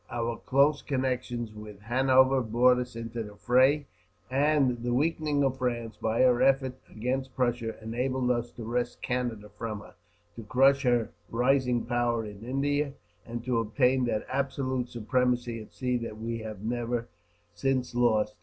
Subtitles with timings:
[0.09, 3.85] Our close connection with Hanover brought us into the fray;
[4.31, 9.47] and the weakening of France, by her efforts against Prussia, enabled us to wrest Canada
[9.55, 9.93] from her,
[10.37, 12.93] to crush her rising power in India,
[13.27, 17.07] and to obtain that absolute supremacy at sea that we have never,
[17.53, 18.33] since, lost.